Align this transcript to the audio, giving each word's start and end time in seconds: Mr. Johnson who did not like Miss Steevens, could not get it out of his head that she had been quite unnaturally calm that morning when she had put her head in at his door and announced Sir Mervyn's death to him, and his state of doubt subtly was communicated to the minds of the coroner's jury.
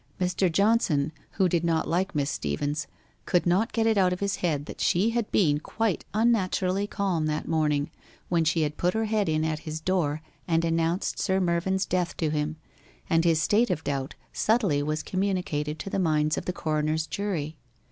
Mr. 0.19 0.51
Johnson 0.51 1.11
who 1.33 1.47
did 1.47 1.63
not 1.63 1.87
like 1.87 2.15
Miss 2.15 2.31
Steevens, 2.31 2.87
could 3.27 3.45
not 3.45 3.71
get 3.71 3.85
it 3.85 3.99
out 3.99 4.11
of 4.11 4.19
his 4.19 4.37
head 4.37 4.65
that 4.65 4.81
she 4.81 5.11
had 5.11 5.31
been 5.31 5.59
quite 5.59 6.05
unnaturally 6.11 6.87
calm 6.87 7.27
that 7.27 7.47
morning 7.47 7.91
when 8.27 8.43
she 8.43 8.63
had 8.63 8.77
put 8.77 8.95
her 8.95 9.05
head 9.05 9.29
in 9.29 9.45
at 9.45 9.59
his 9.59 9.79
door 9.79 10.23
and 10.47 10.65
announced 10.65 11.19
Sir 11.19 11.39
Mervyn's 11.39 11.85
death 11.85 12.17
to 12.17 12.31
him, 12.31 12.55
and 13.11 13.23
his 13.23 13.39
state 13.43 13.69
of 13.69 13.83
doubt 13.83 14.15
subtly 14.33 14.81
was 14.81 15.03
communicated 15.03 15.77
to 15.77 15.91
the 15.91 15.99
minds 15.99 16.35
of 16.35 16.45
the 16.45 16.51
coroner's 16.53 17.05
jury. 17.05 17.55